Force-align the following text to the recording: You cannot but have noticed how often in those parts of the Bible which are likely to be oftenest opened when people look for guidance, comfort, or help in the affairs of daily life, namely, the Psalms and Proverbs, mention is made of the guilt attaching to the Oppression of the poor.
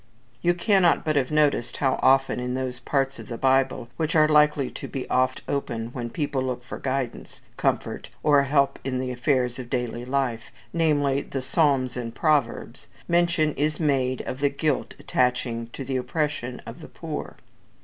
You 0.41 0.55
cannot 0.55 1.05
but 1.05 1.15
have 1.15 1.29
noticed 1.29 1.77
how 1.77 1.99
often 2.01 2.39
in 2.39 2.55
those 2.55 2.79
parts 2.79 3.19
of 3.19 3.27
the 3.27 3.37
Bible 3.37 3.87
which 3.97 4.15
are 4.15 4.27
likely 4.27 4.71
to 4.71 4.87
be 4.87 5.07
oftenest 5.11 5.47
opened 5.47 5.93
when 5.93 6.09
people 6.09 6.41
look 6.41 6.63
for 6.63 6.79
guidance, 6.79 7.39
comfort, 7.55 8.09
or 8.23 8.41
help 8.41 8.79
in 8.83 8.97
the 8.97 9.11
affairs 9.11 9.59
of 9.59 9.69
daily 9.69 10.03
life, 10.03 10.45
namely, 10.73 11.21
the 11.21 11.39
Psalms 11.43 11.95
and 11.95 12.15
Proverbs, 12.15 12.87
mention 13.07 13.53
is 13.53 13.79
made 13.79 14.21
of 14.23 14.39
the 14.39 14.49
guilt 14.49 14.95
attaching 14.97 15.67
to 15.73 15.85
the 15.85 15.97
Oppression 15.97 16.63
of 16.65 16.81
the 16.81 16.87
poor. 16.87 17.35